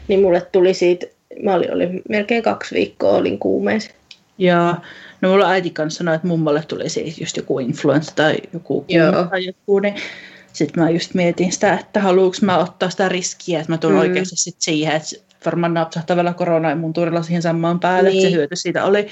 [0.09, 1.07] niin mulle tuli siitä,
[1.43, 3.91] mä olin, olin melkein kaksi viikkoa, olin kuumeessa.
[4.39, 4.75] Joo,
[5.21, 9.25] no mulla äiti kanssa sanoi, että mummalle tuli siis just joku influenssa tai joku Joo.
[9.31, 9.95] tai joku, niin
[10.53, 14.01] sitten mä just mietin sitä, että haluuks mä ottaa sitä riskiä, että mä tulen mm.
[14.01, 15.09] oikeasti sit siihen, että
[15.45, 18.19] varmaan napsahtaa vielä korona ja mun turilla siihen samaan päälle, niin.
[18.19, 18.37] että se niin.
[18.37, 19.09] hyöty siitä oli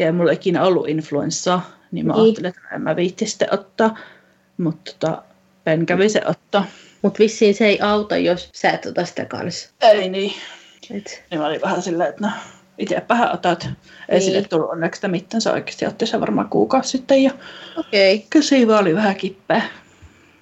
[0.00, 2.22] ja ei mulla ikinä ollut influenssaa, niin mä niin.
[2.22, 3.98] ajattelin, että en mä viitti sitten ottaa.
[4.56, 5.22] Mutta tota,
[5.64, 6.66] Ben kävi se ottaa.
[7.02, 9.70] Mutta vissiin se ei auta, jos sä et ota sitä kanssa.
[9.80, 10.32] Ei niin.
[10.90, 11.24] Et.
[11.30, 12.32] Niin mä olin vähän silleen, että no,
[12.78, 13.64] itsepähän otat.
[14.08, 14.22] Ei niin.
[14.22, 17.22] sille tullut onneksi mitään, se oikeasti otti se varmaan kuukausi sitten.
[17.22, 17.30] Ja
[17.76, 18.14] Okei.
[18.14, 18.26] Okay.
[18.30, 19.62] Kyllä vaan oli vähän kippeä.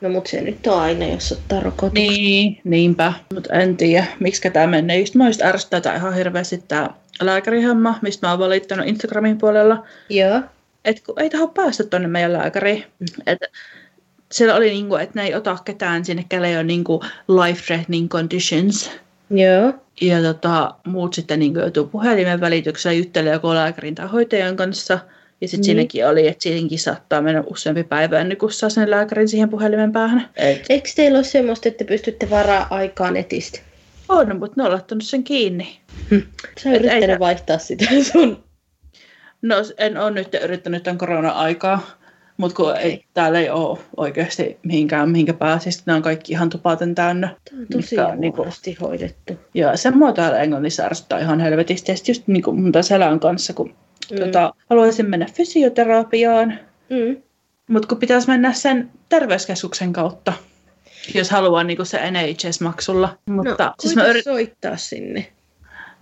[0.01, 2.09] No mutta se nyt on aina, jos ottaa rokotuksen.
[2.09, 3.13] Niin, niinpä.
[3.35, 4.99] Mutta en tiedä, miksi tämä menee.
[4.99, 9.85] Just mä just ärsyttää ihan hirveästi tämä lääkärihomma, mistä mä oon valittanut Instagramin puolella.
[10.09, 10.41] Joo.
[10.85, 12.85] Et kun ei taho päästä tuonne meidän lääkäriin.
[12.99, 13.07] Mm.
[13.27, 13.39] Et
[14.33, 18.91] siellä oli niinku, että ne ei ota ketään sinne, kelle on niinku life-threatening conditions.
[19.31, 19.75] Joo.
[20.01, 24.99] Ja tota, muut sitten niinku joutuu puhelimen välityksellä juttelemaan joko lääkärin tai hoitajan kanssa.
[25.41, 25.65] Ja sitten niin.
[25.65, 29.93] siinäkin oli, että siihenkin saattaa mennä useampi päivä ennen kuin saa sen lääkärin siihen puhelimen
[29.93, 30.29] päähän.
[30.37, 30.67] Et...
[30.69, 33.61] Eikö teillä ole semmoista, että pystytte varaa aikaa netistä?
[34.09, 35.79] On, mutta ne on laittanut sen kiinni.
[36.11, 36.19] Hm.
[36.63, 37.19] Sä yrittänyt ei...
[37.19, 38.45] vaihtaa sitä sun.
[39.43, 41.91] No en ole nyt yrittänyt tämän korona-aikaa,
[42.37, 42.83] mutta kun okay.
[42.83, 45.83] ei, täällä ei ole oikeasti mihinkään, mihinkä pääsisi.
[45.87, 47.37] Nämä on kaikki ihan tupaten täynnä.
[47.51, 48.47] Tämä on tosi niinku,
[48.81, 49.33] hoidettu.
[49.55, 51.93] Ja sen mua täällä Englannissa ärsyttää ihan helvetisti.
[51.93, 53.75] Ja just niin kuin mun selän kanssa, kun
[54.11, 54.19] mm.
[54.19, 56.59] tota, haluaisin mennä fysioterapiaan,
[56.91, 57.23] mm.
[57.69, 60.33] mutta kun pitäisi mennä sen terveyskeskuksen kautta,
[61.15, 63.19] jos haluaa niin se NHS-maksulla.
[63.31, 64.25] Mutta no, siis mä yrit...
[64.25, 65.27] soittaa sinne?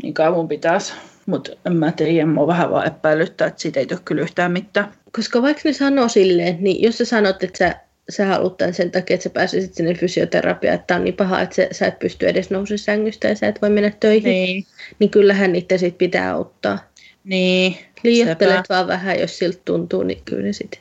[0.03, 0.93] Niin kai mun pitäisi.
[1.27, 4.93] Mutta en mä tiedä, mua vähän vaan epäilyttää, että siitä ei tule kyllä yhtään mitään.
[5.13, 7.75] Koska vaikka ne sanoo silleen, niin jos sä sanot, että sä
[8.09, 11.55] sä haluat tämän sen takia, että sä pääsisit sinne fysioterapiaan, että on niin paha, että
[11.55, 14.65] sä, sä et pysty edes nousemaan sängystä ja sä et voi mennä töihin, niin,
[14.99, 16.79] niin kyllähän niitä sit pitää auttaa.
[17.27, 17.77] Niin.
[18.03, 20.81] Liiottelet vaan vähän, jos siltä tuntuu, niin kyllä ne sitten.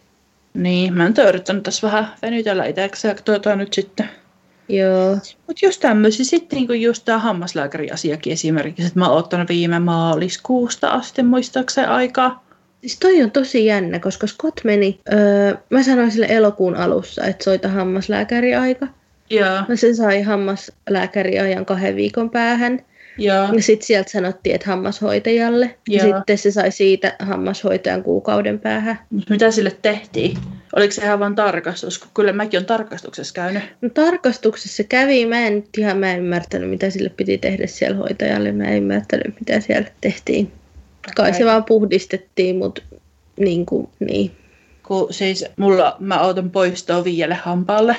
[0.53, 4.09] Niin, mä oon yrittänyt tässä vähän venytellä itsekseen tuota nyt sitten.
[4.69, 5.15] Joo.
[5.47, 10.89] Mutta just tämmöisiä, sitten niinku just tämä hammaslääkäriasiakin esimerkiksi, että mä oon ottanut viime maaliskuusta
[10.89, 12.45] asti muistaakseni aikaa.
[12.81, 17.43] Siis toi on tosi jännä, koska Scott meni, öö, mä sanoin sille elokuun alussa, että
[17.43, 18.87] soita hammaslääkäriaika.
[19.29, 19.61] Joo.
[19.67, 22.85] No se sai hammaslääkäriajan kahden viikon päähän.
[23.17, 23.47] Joo.
[23.53, 25.75] Ja sitten sieltä sanottiin, että hammashoitajalle.
[25.87, 26.07] Joo.
[26.07, 28.99] Ja sitten se sai siitä hammashoitajan kuukauden päähän.
[29.29, 30.37] Mitä sille tehtiin?
[30.75, 31.99] Oliko se ihan vain tarkastus?
[31.99, 33.63] Kun kyllä mäkin olen tarkastuksessa käynyt.
[33.81, 35.25] No tarkastuksessa kävi.
[35.25, 38.51] Mä en ihan mä en ymmärtänyt, mitä sille piti tehdä siellä hoitajalle.
[38.51, 40.51] Mä en ymmärtänyt, mitä siellä tehtiin.
[41.15, 42.81] Kai se vaan puhdistettiin, mutta
[43.39, 44.31] niin kuin, niin.
[44.87, 47.95] Kun siis mulla, mä otan poistoa viielle hampaalle.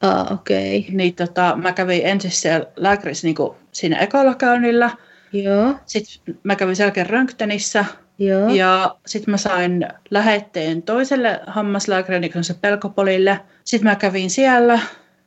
[0.00, 0.78] Ah, okei.
[0.78, 0.96] Okay.
[0.96, 3.36] Niin tota, mä kävin ensin siellä lääkärissä niin
[3.72, 4.90] siinä ekalla käynnillä.
[5.32, 5.74] Joo.
[5.86, 7.84] Sitten mä kävin selkeän röntgenissä.
[8.18, 8.48] Joo.
[8.48, 13.40] Ja sitten mä sain lähetteen toiselle hammaslääkärille, niin se Pelkopolille.
[13.64, 14.80] Sitten mä kävin siellä.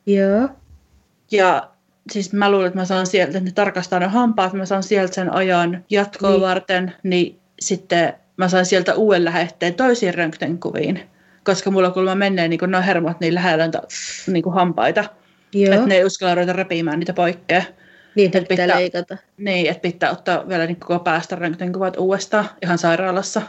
[0.06, 0.48] Joo.
[1.30, 1.70] Ja
[2.10, 5.14] siis mä luulen, että mä saan sieltä, että ne tarkastaa ne hampaat, mä saan sieltä
[5.14, 6.40] sen ajan jatkoa niin.
[6.40, 11.00] varten, niin sitten mä saan sieltä uuden lähetteen toisiin röntgenkuviin,
[11.48, 13.70] koska mulla kuulemma menee niin noin hermot niin lähellä
[14.26, 15.04] niin kuin hampaita,
[15.52, 15.74] Joo.
[15.74, 17.62] että ne ei uskalla ruveta repimään niitä poikkea.
[18.14, 19.16] Niin, että pitää, pitää leikata.
[19.36, 23.42] Niin, että pitää ottaa vielä niin koko päästä röntgenkuvat uudestaan ihan sairaalassa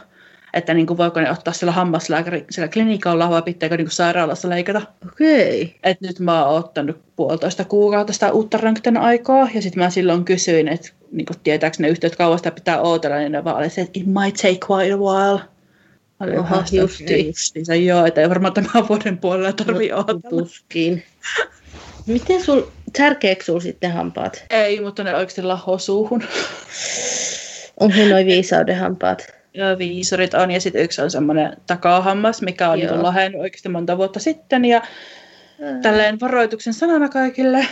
[0.54, 4.48] että niin kuin voiko ne ottaa sillä hammaslääkäri sillä klinikalla vai pitääkö niin kuin sairaalassa
[4.48, 4.82] leikata.
[5.12, 5.62] Okei.
[5.62, 5.74] Okay.
[5.82, 10.24] Et nyt mä oon ottanut puolitoista kuukautta sitä uutta röntgen aikaa ja sitten mä silloin
[10.24, 13.56] kysyin, että niin kuin tietääkö ne yhtä, että kauan sitä pitää odotella, niin ne vaan
[13.56, 15.40] oli se, että it might take quite a while.
[16.38, 17.26] Oha, justiin.
[17.26, 20.30] Justiinsa, joo, että ei varmaan tämän vuoden puolella tarvi odotella.
[20.30, 21.02] Tuskin.
[22.06, 22.62] Miten sul,
[22.98, 24.44] särkeekö sul sitten hampaat?
[24.50, 26.22] Ei, mutta ne oikeasti laho suuhun.
[27.80, 29.40] Onko noin viisauden hampaat?
[29.78, 34.20] viisurit on, ja sitten yksi on semmoinen takahammas, mikä on niin lahennut oikeasti monta vuotta
[34.20, 34.82] sitten, ja
[35.58, 35.80] mm.
[35.82, 37.66] tälleen varoituksen sanana kaikille.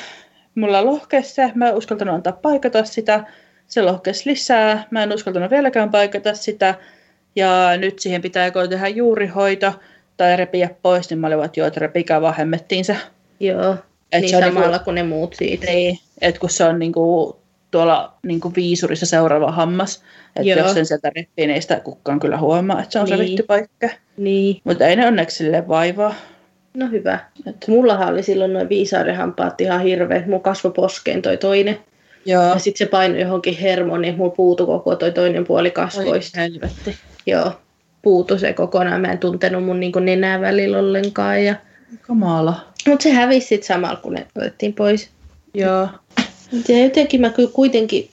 [0.54, 3.24] Mulla lohkesi se, mä en uskaltanut antaa paikata sitä,
[3.66, 6.74] se lohkesi lisää, mä en uskaltanut vieläkään paikata sitä,
[7.38, 9.72] ja nyt siihen pitää joko tehdä juurihoito
[10.16, 12.96] tai repiä pois, niin mä olin, että joo, että repikää vaan hemmettiin se.
[13.40, 13.76] Joo,
[14.12, 15.66] Et niin se samalla niinku, kuin ne muut siitä.
[15.66, 17.36] Niin, että kun se on niinku
[17.70, 20.02] tuolla niinku viisurissa seuraava hammas,
[20.36, 23.18] että jos sen sieltä reppii, niin ei sitä kukaan kyllä huomaa, että se on niin.
[23.18, 23.88] revitty paikka.
[24.16, 24.60] Niin.
[24.64, 26.14] Mutta ei ne onneksi sille vaivaa.
[26.74, 27.18] No hyvä.
[27.46, 30.26] Et mullahan oli silloin noin viisaudenhampaat ihan hirveät.
[30.26, 31.78] Mun kasvo poskeen toi toinen.
[32.26, 32.42] Joo.
[32.42, 36.40] Ja sitten se painoi johonkin hermoon, niin mulla puutu koko toi toinen puoli kasvoista.
[36.40, 36.96] Oi, helvetti.
[37.28, 37.52] Joo,
[38.02, 39.00] puutu se kokonaan.
[39.00, 41.44] Mä en tuntenut mun niin nenää välillä ollenkaan.
[41.44, 41.54] Ja...
[42.00, 42.60] Kamala.
[42.86, 45.10] Mutta se hävisi sitten samalla, kun ne otettiin pois.
[45.54, 45.88] Joo.
[46.68, 48.10] Ja jotenkin mä kyllä kuitenkin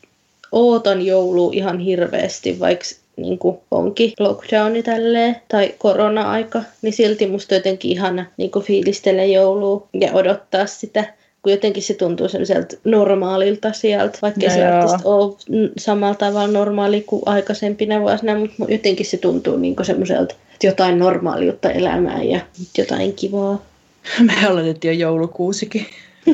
[0.52, 2.86] ootan joulu ihan hirveästi, vaikka
[3.18, 9.24] niin kuin onkin lockdowni tälleen, tai korona-aika, niin silti musta jotenkin ihana niin kuin fiilistellä
[9.24, 11.14] joulua ja odottaa sitä,
[11.46, 15.36] kun jotenkin se tuntuu semmoiselta normaalilta sieltä, vaikka no se ole
[15.78, 21.72] samalla tavalla normaali kuin aikaisempina vuosina, mutta jotenkin se tuntuu niin semmoiselta, että jotain normaaliutta
[21.72, 22.40] elämään ja
[22.78, 23.66] jotain kivaa.
[24.28, 25.86] Me oletettiin jo joulukuusikin.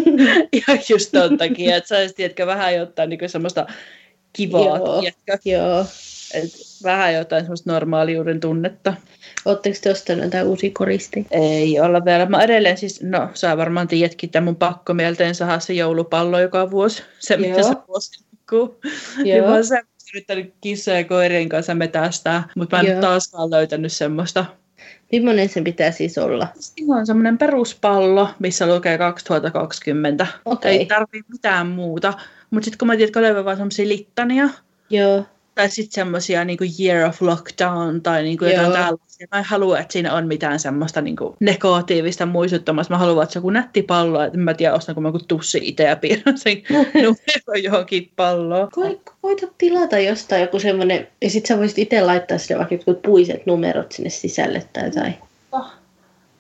[0.54, 3.68] Ihan just ton takia, että saisi, tiedätkö, vähän jotain niin semmoista
[4.34, 5.50] kivaa, joo, tiedätkö?
[5.50, 5.86] Joo.
[6.34, 6.52] Et
[6.84, 8.94] vähän jotain semmoista normaaliuden tunnetta.
[9.46, 11.30] Oletteko te ostanut jotain uusia koristeita?
[11.32, 12.26] Ei olla vielä.
[12.26, 16.72] Mä edelleen siis, no sä varmaan tiedätkin että mun pakko mielteen saada se joulupallo joka
[16.72, 17.04] vuosi.
[17.20, 17.50] Se, Joo.
[17.50, 18.78] mitä se vuosi Joo.
[19.24, 19.64] Niin mä oon
[20.14, 23.02] yrittänyt kissojen ja koirien kanssa metästää, mutta mä en Joo.
[23.02, 24.46] taaskaan löytänyt semmoista.
[25.12, 26.48] Millainen sen pitää siis olla?
[26.78, 30.28] Ihan semmoinen peruspallo, missä lukee 2020.
[30.46, 30.72] Okay.
[30.72, 32.14] Ei tarvii mitään muuta.
[32.50, 34.50] Mutta sitten kun mä tiedän, että löyvä vaan semmoisia littania.
[34.90, 35.26] Joo.
[35.56, 39.28] Tai sitten semmoisia niinku year of lockdown tai niinku jotain tällaisia.
[39.32, 42.94] Mä en halua, että siinä on mitään semmoista niinku negatiivista muistuttamasta.
[42.94, 44.24] Mä haluan, että se on joku nätti pallo.
[44.24, 46.64] Et en mä tiedä, ostanko mä joku tussi itse ja piirrän sen
[46.96, 48.70] numeron johonkin palloon.
[49.22, 53.46] Koita tilata jostain joku semmoinen, ja sit sä voisit itse laittaa sille vaikka jotkut puiset
[53.46, 55.16] numerot sinne sisälle tai jotain.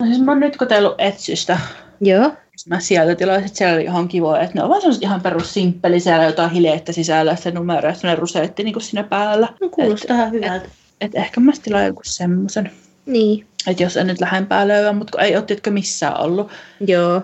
[0.01, 1.59] No siis mä oon nyt kotellut Etsystä.
[2.01, 2.31] Joo
[2.69, 5.99] mä sieltä tilaisin, että siellä oli ihan kivoa, että ne on vaan ihan perus simppeli,
[5.99, 9.47] siellä jotain hileettä sisällä, se numero ja semmoinen rusetti niin siinä päällä.
[9.61, 10.65] No kuulostaa ihan hyvältä.
[10.65, 12.71] Et, et ehkä mä tilaan joku semmoisen.
[13.05, 13.47] Niin.
[13.67, 16.51] Että jos en nyt lähempää löyä, mutta ei ole missään ollut.
[16.79, 17.21] Joo.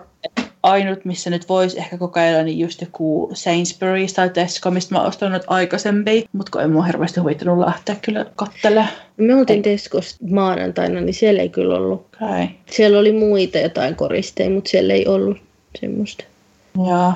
[0.67, 5.07] Ainut, missä nyt voisi ehkä kokeilla, niin just joku Sainsbury's tai Tesco, mistä mä oon
[5.07, 8.89] ostanut aikaisemmin, mutta kun ei mua hirveästi huvittanut lähteä kyllä kattelemaan.
[9.17, 12.05] Me oltiin Tescossa maanantaina, niin siellä ei kyllä ollut.
[12.21, 12.47] Okay.
[12.71, 15.37] Siellä oli muita jotain koristeja, mutta siellä ei ollut
[15.81, 16.23] semmoista.
[16.77, 17.13] Joo.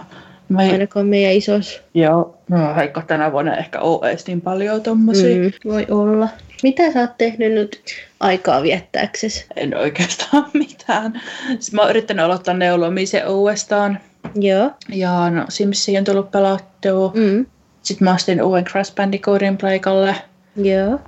[0.49, 0.59] Mä...
[0.59, 1.81] Ainakaan meidän isos.
[1.93, 5.35] Joo, no Heikka tänä vuonna ehkä ole edes niin paljon tommosia.
[5.35, 6.29] Mm, voi olla.
[6.63, 7.81] Mitä sä oot tehnyt nyt
[8.19, 9.45] aikaa viettääksesi?
[9.55, 11.21] En oikeastaan mitään.
[11.47, 13.99] Sitten mä oon yrittänyt aloittaa neulomisen uudestaan.
[14.35, 14.71] Joo.
[14.89, 17.11] Ja no, Simsia on tullut pelattua.
[17.15, 17.45] Mm.
[17.81, 20.15] Sitten mä astin uuden Crash Bandicootin pleikalle.
[20.55, 20.99] Joo.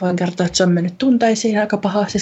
[0.00, 2.18] Voin kertoa, että se on mennyt tunteisiin aika pahasti.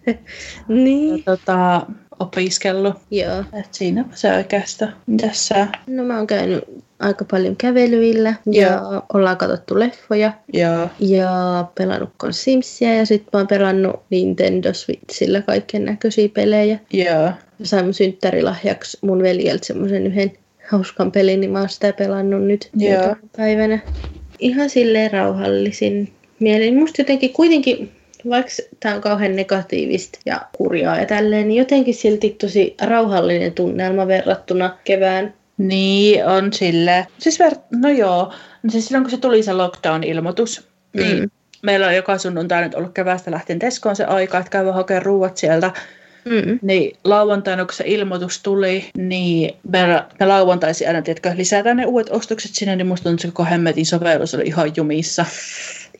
[0.68, 1.16] niin.
[1.16, 1.86] Ja, tota,
[2.20, 2.94] opiskellut.
[3.10, 3.44] Joo.
[3.52, 4.96] Et siinäpä se oikeastaan.
[5.06, 5.68] Mitäs sä?
[5.86, 6.64] No mä oon käynyt
[7.04, 9.02] aika paljon kävelyillä ja Joo.
[9.14, 10.32] ollaan katsottu leffoja.
[10.52, 10.88] Joo.
[11.00, 16.78] Ja pelannut Simsia ja sitten mä oon pelannut Nintendo Switchillä kaiken näköisiä pelejä.
[16.92, 17.30] Joo.
[17.62, 20.32] Sain mun synttärilahjaksi mun veljeltä semmoisen yhden
[20.70, 23.16] hauskan pelin, niin mä oon sitä pelannut nyt Joo.
[23.36, 23.78] päivänä.
[24.38, 26.76] Ihan silleen rauhallisin mielin.
[26.76, 27.92] Musta jotenkin kuitenkin
[28.28, 34.06] vaikka tämä on kauhean negatiivista ja kurjaa ja tälleen, niin jotenkin silti tosi rauhallinen tunnelma
[34.06, 35.34] verrattuna kevään.
[35.58, 37.06] Niin, on sille.
[37.18, 41.14] Siis ver- no joo, no siis silloin kun se tuli se lockdown-ilmoitus, niin mm.
[41.14, 41.30] niin
[41.62, 45.36] meillä on joka sunnuntai nyt ollut keväästä lähtien Teskoon se aika, että käydä hakemaan ruuat
[45.36, 45.70] sieltä.
[46.24, 46.58] Mm.
[46.62, 52.10] Niin lauantaina, kun se ilmoitus tuli, niin me, me lauantaisin aina, tiedätkö, lisätään ne uudet
[52.10, 55.24] ostokset sinne, niin musta tuntuu, että se koko hemmetin sovellus oli ihan jumissa.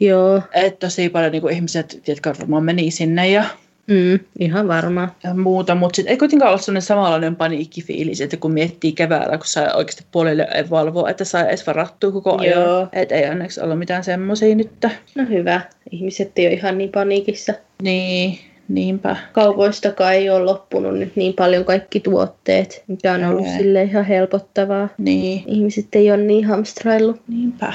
[0.00, 0.42] Joo.
[0.52, 3.44] Että tosi paljon niin kuin ihmiset, jotka varmaan meni sinne ja
[3.86, 5.08] Mm, ihan varma.
[5.22, 9.46] Ja muuta, mutta sitten ei kuitenkaan ole sellainen samanlainen paniikkifiilis, että kun miettii keväällä, kun
[9.46, 12.62] sai oikeasti puolelle ei valvoa, että sai edes varattua koko ajan.
[12.62, 12.88] Joo.
[12.92, 14.70] Että ei onneksi ollut mitään semmoisia nyt.
[15.14, 15.60] No hyvä.
[15.90, 17.54] Ihmiset ei ole ihan niin paniikissa.
[17.82, 19.16] Niin, niinpä.
[19.32, 24.88] Kaupoistakaan ei ole loppunut nyt niin paljon kaikki tuotteet, mikä on ollut sille ihan helpottavaa.
[24.98, 25.44] Niin.
[25.46, 27.20] Ihmiset ei ole niin hamstraillut.
[27.28, 27.72] Niinpä.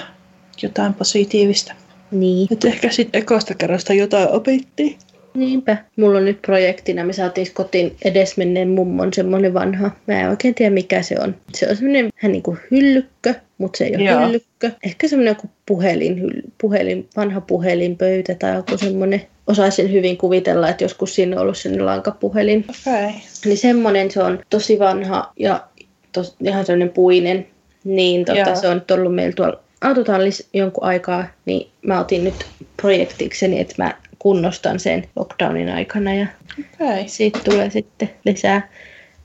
[0.63, 1.73] Jotain positiivista.
[2.11, 2.47] Niin.
[2.51, 4.97] Et ehkä sitten ekosta kerrasta jotain opittiin.
[5.33, 5.77] Niinpä.
[5.95, 9.91] Mulla on nyt projektina, me saatiin kotiin edesmenneen mummon semmoinen vanha.
[10.07, 11.35] Mä en oikein tiedä mikä se on.
[11.55, 14.25] Se on semmoinen vähän niin kuin hyllykkö, mutta se ei ole Joo.
[14.25, 14.71] hyllykkö.
[14.83, 19.21] Ehkä semmoinen joku puhelin, puhelin, vanha puhelinpöytä tai joku semmoinen.
[19.47, 22.65] Osaisin hyvin kuvitella, että joskus siinä on ollut sellainen lankapuhelin.
[22.69, 23.11] Okay.
[23.45, 25.63] Niin semmoinen se on tosi vanha ja
[26.11, 27.47] tos, ihan semmoinen puinen.
[27.83, 32.45] Niin tota, se on nyt ollut meillä tuolla autotallis jonkun aikaa, niin mä otin nyt
[32.77, 36.27] projektikseni, että mä kunnostan sen lockdownin aikana ja
[36.59, 37.03] okay.
[37.07, 38.69] siitä tulee sitten lisää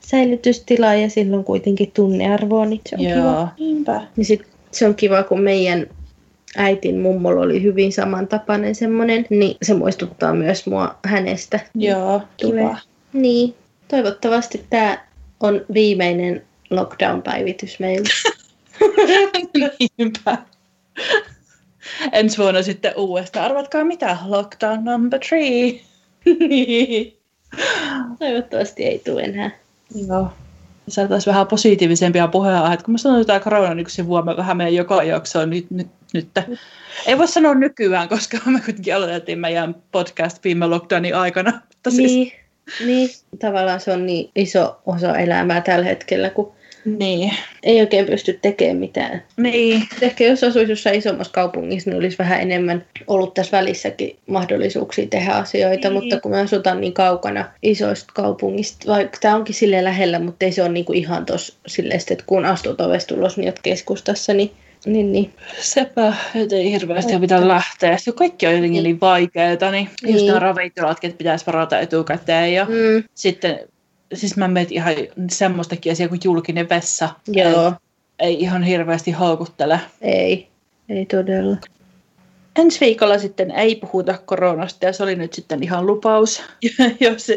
[0.00, 3.48] säilytystilaa ja silloin kuitenkin tunnearvoa, niin se on Joo, kiva.
[3.58, 4.00] Niinpä.
[4.16, 5.86] Niin sit se on kiva, kun meidän
[6.56, 11.60] äitin mummolla oli hyvin samantapainen semmoinen, niin se muistuttaa myös mua hänestä.
[11.74, 12.62] Joo, tulee.
[12.62, 12.78] kiva.
[13.12, 13.54] Niin,
[13.88, 14.98] toivottavasti tämä
[15.40, 18.08] on viimeinen lockdown-päivitys meillä.
[19.98, 20.38] Niinpä.
[22.12, 23.44] Ensi vuonna sitten uudestaan.
[23.44, 24.16] Arvatkaa mitä?
[24.26, 25.80] Lockdown number three.
[28.18, 29.50] Toivottavasti ei tule enää.
[30.08, 30.28] Joo.
[30.88, 32.84] Saataisiin vähän positiivisempia puheenaiheita.
[32.84, 36.28] Kun mä sanoin, että tämä korona vuonna vähän meidän joka jaksoon nyt, nyt, nyt.
[37.06, 41.50] Ei voi sanoa nykyään, koska me kuitenkin aloitettiin meidän podcast viime lockdownin aikana.
[41.50, 42.12] Mutta siis...
[42.12, 42.32] niin,
[42.86, 46.52] niin, tavallaan se on niin iso osa elämää tällä hetkellä, kun
[46.84, 47.32] niin.
[47.62, 49.22] Ei oikein pysty tekemään mitään.
[49.36, 49.82] Niin.
[50.02, 55.32] Ehkä jos asuisi jossain isommassa kaupungissa, niin olisi vähän enemmän ollut tässä välissäkin mahdollisuuksia tehdä
[55.32, 56.02] asioita, niin.
[56.02, 60.52] mutta kun me asutaan niin kaukana isoista kaupungista, vaikka tämä onkin sille lähellä, mutta ei
[60.52, 64.50] se ole niinku ihan tuossa silleen, että kun astut ovesta ulos, niin keskustassa, niin
[64.86, 65.34] niin, niin.
[65.60, 67.96] Sepä, että ei hirveästi mitään lähteä.
[67.96, 70.14] Sitten kaikki on jotenkin niin, niin vaikeaa, niin, niin.
[70.14, 72.52] just nämä ravintolat, että pitäisi varata etukäteen.
[72.52, 73.04] Ja mm.
[73.14, 73.60] sitten
[74.14, 74.94] siis mä mietin ihan
[75.30, 77.08] semmoistakin asiaa kuin julkinen vessa.
[77.28, 77.72] Joo.
[78.18, 79.80] Ei, ei ihan hirveästi houkuttele.
[80.00, 80.48] Ei,
[80.88, 81.56] ei todella.
[82.56, 86.42] Ensi viikolla sitten ei puhuta koronasta ja se oli nyt sitten ihan lupaus.
[87.00, 87.28] Jos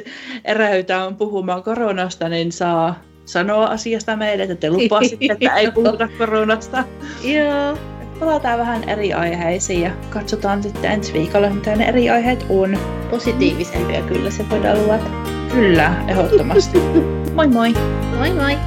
[0.46, 6.84] eräytään puhumaan koronasta, niin saa sanoa asiasta meille, että te lupasitte, että ei puhuta koronasta.
[7.24, 7.78] Joo.
[8.20, 12.78] Palataan vähän eri aiheisiin ja katsotaan sitten ensi viikolla, mitä ne eri aiheet on.
[13.10, 15.37] Positiivisempia kyllä se voidaan luvata.
[15.54, 16.78] Kyllä, ehdottomasti.
[17.36, 17.74] moi moi!
[18.18, 18.58] Moi moi!